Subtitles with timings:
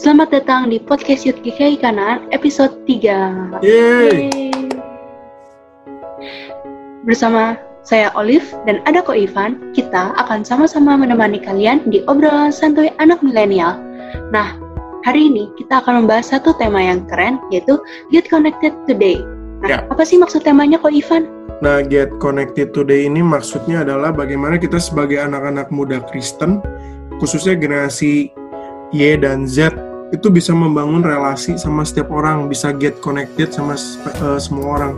[0.00, 3.60] Selamat datang di podcast Youth GKI Kanan episode 3.
[3.60, 4.32] Yeay.
[7.04, 12.88] Bersama saya Olive dan ada Ko Ivan, kita akan sama-sama menemani kalian di obrolan santuy
[12.96, 13.76] anak milenial.
[14.32, 14.56] Nah,
[15.04, 17.76] hari ini kita akan membahas satu tema yang keren, yaitu
[18.08, 19.20] Get Connected Today.
[19.60, 19.78] Nah, Ya.
[19.84, 21.28] apa sih maksud temanya Ko Ivan?
[21.60, 26.64] Nah, Get Connected Today ini maksudnya adalah bagaimana kita sebagai anak-anak muda Kristen,
[27.20, 28.32] khususnya generasi
[28.96, 34.38] Y dan Z, itu bisa membangun relasi sama setiap orang, bisa get connected sama eh,
[34.42, 34.92] semua orang.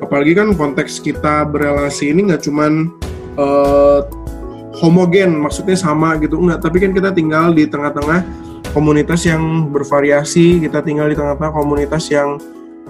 [0.00, 2.92] Apalagi kan konteks kita berelasi ini nggak cuman
[3.40, 4.00] eh,
[4.80, 6.60] homogen, maksudnya sama gitu, enggak.
[6.64, 8.24] Tapi kan kita tinggal di tengah-tengah
[8.72, 12.38] komunitas yang bervariasi, kita tinggal di tengah-tengah komunitas yang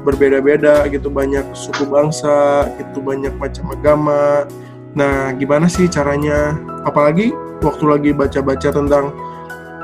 [0.03, 4.49] berbeda-beda gitu banyak suku bangsa gitu banyak macam agama
[4.91, 7.31] nah gimana sih caranya apalagi
[7.63, 9.15] waktu lagi baca-baca tentang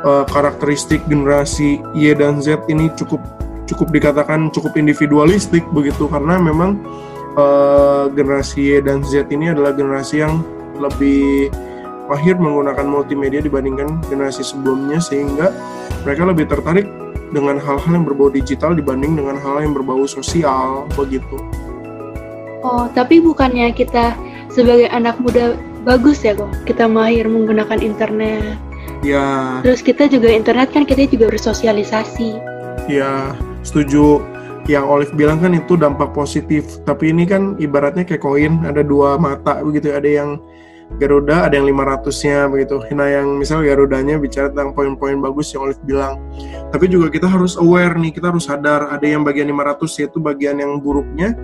[0.07, 3.19] eh, karakteristik generasi Y dan Z ini cukup
[3.67, 6.79] cukup dikatakan cukup individualistik begitu karena memang
[7.35, 10.41] eh, generasi Y dan Z ini adalah generasi yang
[10.79, 11.51] lebih
[12.07, 15.51] mahir menggunakan multimedia dibandingkan generasi sebelumnya sehingga
[16.07, 16.87] mereka lebih tertarik
[17.34, 21.37] dengan hal-hal yang berbau digital dibanding dengan hal yang berbau sosial begitu.
[22.62, 24.15] Oh, tapi bukannya kita
[24.51, 26.51] sebagai anak muda bagus ya kok?
[26.67, 28.59] Kita mahir menggunakan internet.
[29.05, 32.39] Ya, Terus kita juga internet kan kita juga bersosialisasi.
[32.91, 34.23] ya setuju.
[34.67, 39.15] Yang Olive bilang kan itu dampak positif, tapi ini kan ibaratnya kayak koin, ada dua
[39.15, 40.43] mata begitu, ada yang
[40.98, 42.78] Garuda, ada yang 500-nya begitu.
[42.95, 46.19] Nah, yang misal Garudanya bicara tentang poin-poin bagus yang Olive bilang.
[46.71, 50.59] Tapi juga kita harus aware nih, kita harus sadar ada yang bagian 500 yaitu bagian
[50.62, 51.34] yang buruknya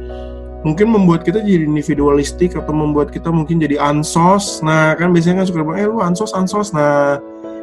[0.62, 4.62] mungkin membuat kita jadi individualistik atau membuat kita mungkin jadi ansos.
[4.62, 6.70] Nah, kan biasanya kan suka bilang, eh lu ansos, ansos.
[6.70, 7.18] Nah,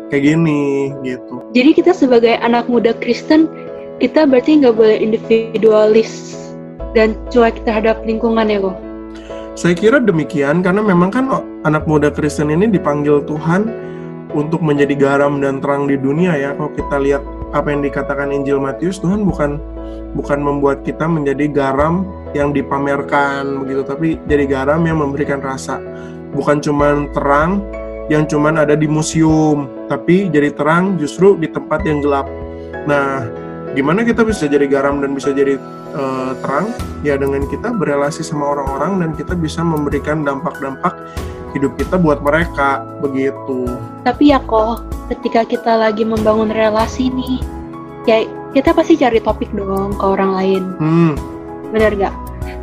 [0.10, 1.42] kayak gini gitu.
[1.54, 3.48] Jadi kita sebagai anak muda Kristen,
[4.02, 6.36] kita berarti nggak boleh individualis
[6.98, 8.78] dan cuek terhadap lingkungan ya kok?
[9.60, 11.26] Saya kira demikian karena memang kan
[11.68, 13.68] anak muda Kristen ini dipanggil Tuhan
[14.34, 16.56] untuk menjadi garam dan terang di dunia ya.
[16.56, 19.58] Kalau kita lihat apa yang dikatakan Injil Matius, Tuhan bukan
[20.16, 25.82] bukan membuat kita menjadi garam yang dipamerkan begitu, tapi jadi garam yang memberikan rasa.
[26.30, 27.66] Bukan cuman terang
[28.10, 32.26] yang cuman ada di museum, tapi jadi terang justru di tempat yang gelap.
[32.90, 33.30] Nah,
[33.78, 35.62] gimana kita bisa jadi garam dan bisa jadi
[35.94, 36.74] eh, terang?
[37.06, 40.98] Ya dengan kita berelasi sama orang-orang dan kita bisa memberikan dampak-dampak
[41.54, 43.70] hidup kita buat mereka begitu.
[44.06, 47.38] Tapi ya kok, ketika kita lagi membangun relasi nih,
[48.06, 51.14] ya kita pasti cari topik dong ke orang lain, Hmm,
[51.74, 52.14] bener gak?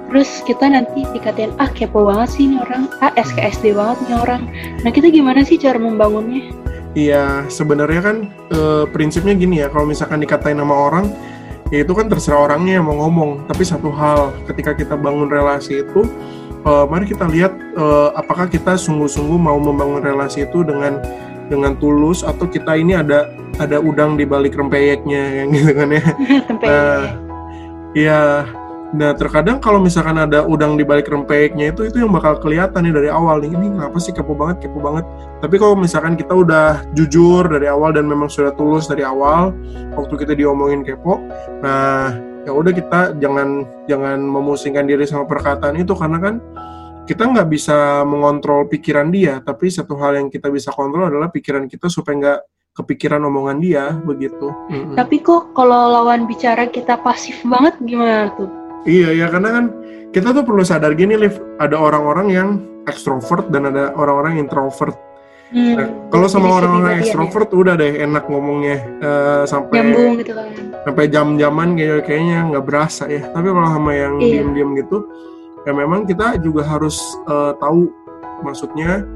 [0.07, 4.43] Terus kita nanti dikatain, ah kepo banget sih ini orang, ah SKSD banget nih orang.
[4.87, 6.53] Nah kita gimana sih cara membangunnya?
[6.97, 8.17] iya sebenarnya kan
[8.49, 11.13] eh, prinsipnya gini ya, kalau misalkan dikatain nama orang,
[11.69, 13.45] ya itu kan terserah orangnya yang mau ngomong.
[13.45, 16.09] Tapi satu hal, ketika kita bangun relasi itu,
[16.65, 21.05] eh, mari kita lihat eh, apakah kita sungguh-sungguh mau membangun relasi itu dengan
[21.47, 23.31] dengan tulus atau kita ini ada
[23.63, 26.05] ada udang di balik rempeyeknya yang gitu kan ya.
[26.65, 27.27] Nah,
[27.97, 28.45] Iya.
[28.95, 32.95] Nah, terkadang kalau misalkan ada udang di balik rempeyeknya itu itu yang bakal kelihatan nih
[32.95, 33.51] dari awal nih.
[33.51, 35.03] Ini kenapa sih kepo banget, kepo banget.
[35.43, 39.51] Tapi kalau misalkan kita udah jujur dari awal dan memang sudah tulus dari awal
[39.99, 41.19] waktu kita diomongin kepo,
[41.67, 42.15] nah
[42.47, 46.35] ya udah kita jangan jangan memusingkan diri sama perkataan itu karena kan
[47.11, 51.67] kita nggak bisa mengontrol pikiran dia, tapi satu hal yang kita bisa kontrol adalah pikiran
[51.67, 52.41] kita supaya nggak
[52.77, 54.53] kepikiran omongan dia begitu.
[54.95, 58.66] Tapi kok kalau lawan bicara kita pasif banget gimana tuh?
[58.85, 59.65] Iya ya karena kan
[60.13, 62.49] kita tuh perlu sadar gini Liv, ada orang-orang yang
[62.87, 64.95] ekstrovert dan ada orang-orang introvert.
[65.47, 69.15] Hmm, Nah, kalau sama orang-orang ekstrovert udah deh enak ngomongnya ya.
[69.47, 70.47] sampai nyambung gitu kan.
[70.83, 73.23] sampai jam-jaman kayak kayaknya nggak berasa ya.
[73.31, 74.43] Tapi kalau sama yang Iya.
[74.43, 75.07] diem-diem gitu,
[75.63, 76.99] ya memang kita juga harus
[77.31, 77.91] eh, tahu
[78.43, 79.07] maksudnya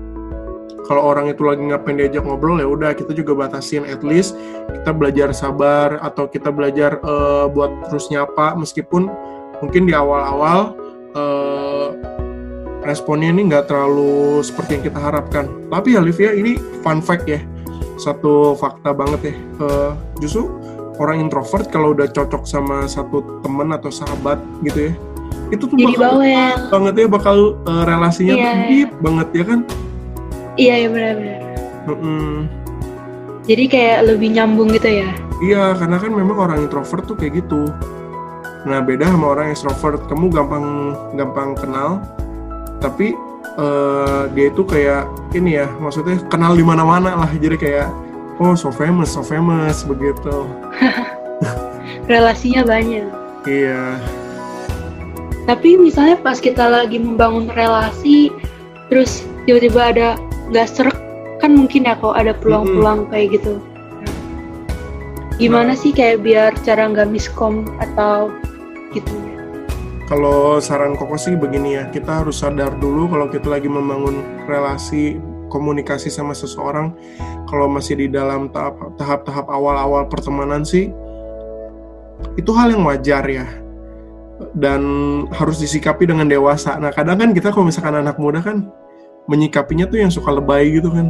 [0.87, 4.35] kalau orang itu lagi ngapain diajak ngobrol ya udah kita juga batasin at least
[4.71, 9.07] kita belajar sabar atau kita belajar eh, buat terus nyapa meskipun
[9.61, 10.75] mungkin di awal-awal
[11.13, 11.89] eh,
[12.81, 15.45] responnya ini nggak terlalu seperti yang kita harapkan.
[15.69, 17.41] Tapi ya Livia ini fun fact ya,
[17.97, 19.35] satu fakta banget ya.
[19.61, 20.49] Eh, justru
[20.97, 24.93] orang introvert kalau udah cocok sama satu temen atau sahabat gitu ya,
[25.49, 26.57] itu tuh Jadi bakal bawel.
[26.69, 28.45] banget ya bakal eh, relasinya Iya.
[28.45, 29.61] tuh deep banget ya kan.
[30.57, 31.41] Iya ya benar-benar.
[31.89, 32.33] Mm-mm.
[33.49, 35.11] Jadi kayak lebih nyambung gitu ya.
[35.41, 37.67] Iya, karena kan memang orang introvert tuh kayak gitu.
[38.69, 40.05] Nah, beda sama orang extrovert.
[40.11, 40.67] Kamu gampang
[41.17, 42.05] gampang kenal,
[42.85, 43.17] tapi
[43.57, 47.31] eh, dia itu kayak ini ya, maksudnya kenal di mana-mana lah.
[47.33, 47.89] Jadi kayak
[48.41, 50.49] oh so famous so famous begitu.
[52.11, 53.07] Relasinya banyak.
[53.49, 53.97] Iya.
[55.49, 58.29] Tapi misalnya pas kita lagi membangun relasi
[58.93, 60.09] terus tiba-tiba ada
[60.53, 60.99] nggak serak
[61.41, 63.57] kan mungkin ya kok ada peluang-peluang kayak gitu.
[65.41, 68.29] Gimana sih kayak biar cara nggak miskom atau
[68.95, 69.15] gitu.
[70.11, 75.23] Kalau saran koko sih begini ya kita harus sadar dulu kalau kita lagi membangun relasi
[75.47, 76.91] komunikasi sama seseorang.
[77.47, 78.51] Kalau masih di dalam
[78.99, 80.91] tahap tahap awal-awal pertemanan sih
[82.35, 83.47] itu hal yang wajar ya.
[84.57, 84.83] Dan
[85.31, 86.75] harus disikapi dengan dewasa.
[86.83, 88.67] Nah kadang kan kita kalau misalkan anak muda kan
[89.31, 91.07] menyikapinya tuh yang suka lebay gitu kan.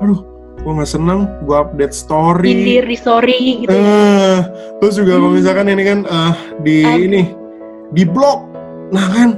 [0.00, 2.50] Aduh gue nggak seneng gue update story.
[2.50, 4.40] Indir di story gitu uh,
[4.82, 5.20] terus juga hmm.
[5.22, 7.06] kalau misalkan ini kan uh, di aduh.
[7.06, 7.22] ini
[7.92, 8.44] di blog.
[8.94, 9.30] Nah kan?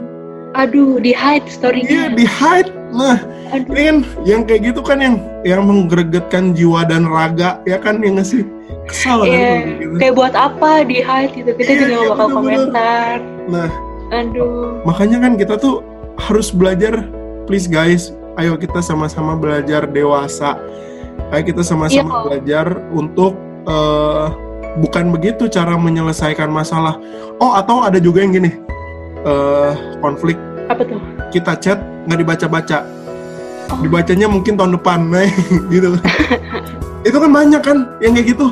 [0.58, 2.70] Aduh di hide story iya di hide.
[2.90, 3.22] Nah
[3.54, 3.70] aduh.
[3.70, 8.02] ini kan yang kayak gitu kan yang yang menggeregetkan jiwa dan raga ya kan?
[8.02, 8.42] Yang ngasih
[8.90, 9.94] kesal yeah, kan gitu.
[10.02, 11.50] kayak buat apa di hide gitu?
[11.54, 13.14] Kita yeah, juga yeah, bakal betul, komentar.
[13.46, 13.70] Nah
[14.10, 14.82] aduh.
[14.82, 15.86] makanya kan kita tuh
[16.18, 17.06] harus belajar
[17.46, 20.56] please guys ayo kita sama-sama belajar dewasa.
[21.30, 23.36] Ayo kita sama-sama iya, belajar untuk
[23.68, 24.32] uh,
[24.78, 27.00] bukan begitu cara menyelesaikan masalah.
[27.42, 28.54] Oh atau ada juga yang gini.
[29.26, 30.38] Uh, konflik.
[30.70, 31.00] Apa tuh?
[31.34, 33.00] Kita chat nggak dibaca-baca.
[33.70, 33.78] Oh.
[33.78, 35.22] dibacanya mungkin tahun depan nah
[35.72, 35.94] gitu
[37.06, 38.50] itu kan banyak kan yang kayak gitu.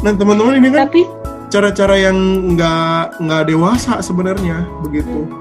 [0.00, 1.04] Nah teman-teman ini kan tapi
[1.52, 2.16] cara-cara yang
[2.54, 5.26] nggak nggak dewasa sebenarnya begitu.
[5.26, 5.36] Hmm.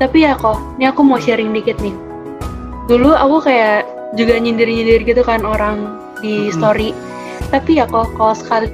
[0.00, 1.92] Tapi ya kok ini aku mau sharing dikit nih.
[2.88, 3.84] Dulu aku kayak
[4.16, 6.94] juga nyindir-nyindir gitu kan orang di story
[7.52, 8.72] tapi ya kok kalau sekali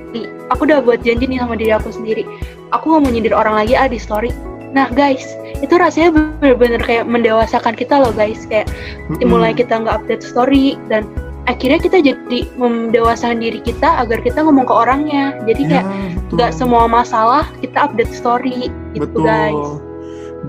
[0.54, 2.22] aku udah buat janji nih sama diri aku sendiri.
[2.70, 4.30] Aku nggak mau nyindir orang lagi ah di story.
[4.70, 5.26] Nah guys
[5.58, 8.46] itu rasanya bener-bener kayak mendewasakan kita loh guys.
[8.46, 9.26] Kayak mm-hmm.
[9.26, 11.10] mulai kita nggak update story dan
[11.50, 15.34] akhirnya kita jadi mendewasakan diri kita agar kita ngomong ke orangnya.
[15.42, 15.86] Jadi ya, kayak
[16.38, 19.26] nggak semua masalah kita update story gitu betul.
[19.26, 19.82] guys.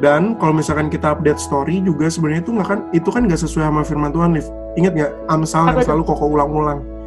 [0.05, 3.73] Dan kalau misalkan kita update story juga sebenarnya itu nggak kan itu kan nggak sesuai
[3.73, 4.45] sama firman Tuhan Liv.
[4.77, 5.11] Ingat nggak?
[5.33, 6.98] Amsal yang selalu koko ulang-ulang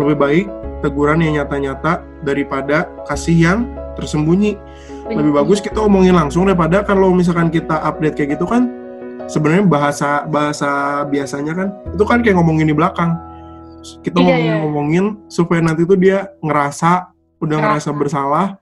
[0.00, 0.46] lebih baik
[0.82, 3.58] teguran yang nyata-nyata daripada kasih yang
[3.94, 4.58] tersembunyi
[5.08, 8.72] lebih bagus kita omongin langsung daripada kalau misalkan kita update kayak gitu kan
[9.30, 13.16] sebenarnya bahasa bahasa biasanya kan itu kan kayak ngomongin di belakang
[14.00, 14.56] kita iya, ngomongin, iya.
[14.64, 17.12] ngomongin supaya nanti tuh dia ngerasa
[17.44, 18.56] udah ngerasa bersalah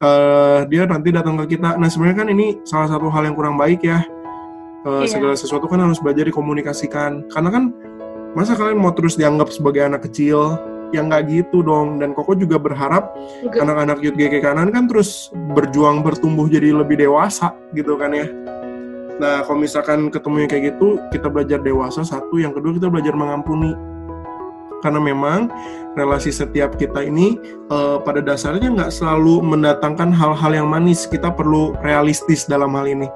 [0.00, 1.76] uh, dia nanti datang ke kita.
[1.76, 4.04] Nah sebenarnya kan ini salah satu hal yang kurang baik ya.
[4.84, 5.08] Uh, iya.
[5.08, 7.28] Segala sesuatu kan harus belajar dikomunikasikan.
[7.32, 7.64] Karena kan
[8.34, 10.58] masa kalian mau terus dianggap sebagai anak kecil?
[10.94, 11.98] yang nggak gitu dong.
[11.98, 13.10] Dan Koko juga berharap
[13.50, 18.30] anak-anak Youth GK Kanan kan terus berjuang bertumbuh jadi lebih dewasa gitu kan ya.
[19.18, 23.74] Nah kalau misalkan ketemunya kayak gitu, kita belajar dewasa satu, yang kedua kita belajar mengampuni
[24.82, 25.48] karena memang
[25.96, 27.40] relasi setiap kita ini
[27.72, 31.06] uh, pada dasarnya nggak selalu mendatangkan hal-hal yang manis.
[31.10, 33.08] Kita perlu realistis dalam hal ini.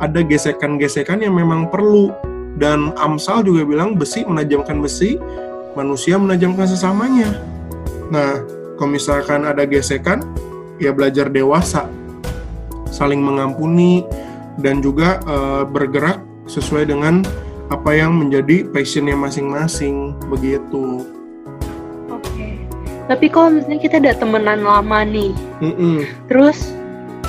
[0.00, 2.12] Ada gesekan-gesekan yang memang perlu.
[2.56, 5.20] Dan Amsal juga bilang besi menajamkan besi,
[5.76, 7.36] manusia menajamkan sesamanya.
[8.08, 8.40] Nah,
[8.80, 10.24] kalau misalkan ada gesekan,
[10.80, 11.84] ya belajar dewasa,
[12.88, 14.08] saling mengampuni,
[14.56, 17.20] dan juga uh, bergerak sesuai dengan
[17.68, 21.04] apa yang menjadi passionnya masing-masing begitu.
[22.08, 22.64] Oke.
[23.10, 26.08] Tapi kalau misalnya kita ada temenan lama nih, Mm-mm.
[26.30, 26.72] terus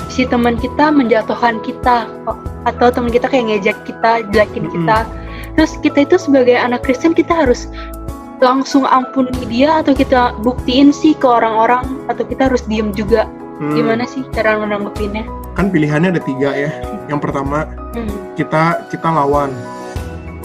[0.08, 2.08] si teman kita menjatuhkan kita
[2.66, 5.06] atau teman kita kayak ngejek kita, jelekin kita,
[5.54, 7.70] terus kita itu sebagai anak Kristen kita harus
[8.38, 13.26] langsung ampuni dia atau kita buktiin sih ke orang-orang atau kita harus diem juga.
[13.58, 13.74] Hmm.
[13.74, 15.26] Gimana sih cara menanggepinnya?
[15.58, 16.70] Kan pilihannya ada tiga ya.
[17.10, 17.66] Yang pertama
[17.98, 18.38] hmm.
[18.38, 19.50] kita kita lawan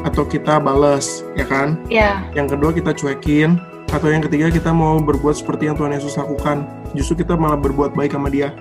[0.03, 1.79] atau kita balas, ya kan?
[1.87, 2.25] Iya.
[2.35, 3.61] Yang kedua kita cuekin,
[3.93, 6.65] atau yang ketiga kita mau berbuat seperti yang Tuhan Yesus lakukan.
[6.97, 8.51] Justru kita malah berbuat baik sama dia.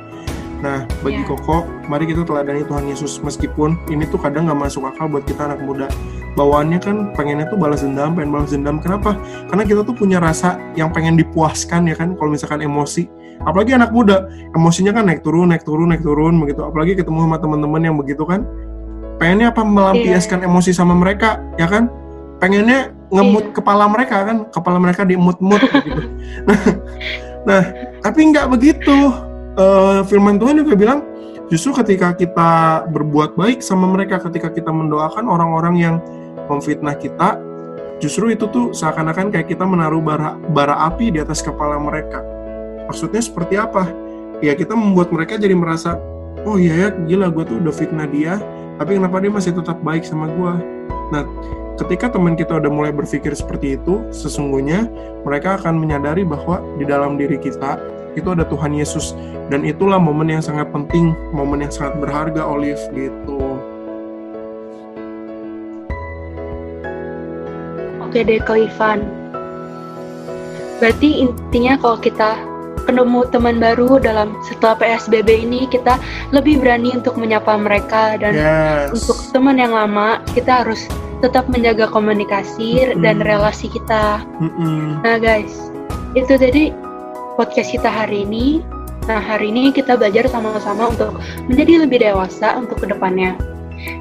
[0.62, 1.26] Nah, bagi yeah.
[1.26, 5.50] Koko, mari kita teladani Tuhan Yesus meskipun ini tuh kadang nggak masuk akal buat kita
[5.50, 5.90] anak muda.
[6.38, 8.78] Bawaannya kan pengennya tuh balas dendam, pengen balas dendam.
[8.78, 9.18] Kenapa?
[9.50, 13.10] Karena kita tuh punya rasa yang pengen dipuaskan ya kan, kalau misalkan emosi.
[13.42, 16.62] Apalagi anak muda, emosinya kan naik turun, naik turun, naik turun begitu.
[16.62, 18.46] Apalagi ketemu sama teman-teman yang begitu kan
[19.22, 20.48] pengennya apa melampiaskan yeah.
[20.50, 21.86] emosi sama mereka ya kan
[22.42, 23.54] pengennya ngemut yeah.
[23.54, 26.02] kepala mereka kan kepala mereka diemut-emut gitu
[26.42, 26.58] nah,
[27.46, 27.62] nah
[28.02, 29.14] tapi nggak begitu
[29.56, 31.00] uh, firman Tuhan juga bilang
[31.48, 32.50] justru ketika kita
[32.88, 35.96] berbuat baik sama mereka ketika kita mendoakan orang-orang yang
[36.48, 37.40] memfitnah kita
[38.00, 42.18] justru itu tuh seakan-akan kayak kita menaruh bara, bara api di atas kepala mereka.
[42.90, 43.86] Maksudnya seperti apa?
[44.42, 46.02] Ya kita membuat mereka jadi merasa
[46.42, 48.42] oh iya ya gila gue tuh udah fitnah dia
[48.74, 50.52] tapi kenapa dia masih tetap baik sama gue
[51.14, 51.22] nah
[51.78, 54.86] ketika teman kita udah mulai berpikir seperti itu, sesungguhnya
[55.24, 57.80] mereka akan menyadari bahwa di dalam diri kita
[58.12, 59.16] itu ada Tuhan Yesus
[59.48, 63.40] dan itulah momen yang sangat penting, momen yang sangat berharga Olive gitu.
[68.04, 69.00] Oke deh Ko Ivan.
[70.82, 72.36] Berarti intinya kalau kita
[72.82, 75.96] ketemu teman baru dalam setelah PSBB ini kita
[76.34, 78.90] lebih berani untuk menyapa mereka dan Yes.
[78.98, 80.90] untuk teman yang lama kita harus
[81.22, 83.00] tetap menjaga komunikasi Mm-mm.
[83.06, 84.26] dan relasi kita.
[84.42, 84.98] Mm-mm.
[85.06, 85.70] Nah guys,
[86.18, 86.74] itu tadi
[87.34, 88.60] podcast kita hari ini.
[89.10, 91.18] Nah hari ini kita belajar sama-sama untuk
[91.50, 93.34] menjadi lebih dewasa untuk ke depannya.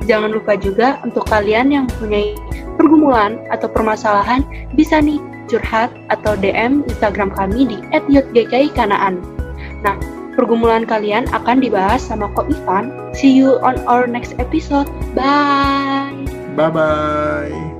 [0.05, 2.37] Jangan lupa juga untuk kalian yang mempunyai
[2.77, 4.45] pergumulan atau permasalahan
[4.77, 5.17] bisa nih
[5.49, 9.19] curhat atau DM Instagram kami di @yotgki_kanaan.
[9.81, 9.97] Nah,
[10.37, 12.93] pergumulan kalian akan dibahas sama Ko Ivan.
[13.17, 14.87] See you on our next episode.
[15.17, 16.13] Bye.
[16.55, 17.70] Bye bye.